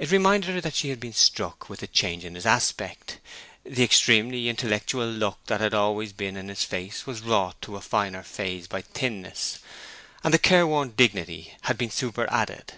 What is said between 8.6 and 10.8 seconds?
by thinness, and a care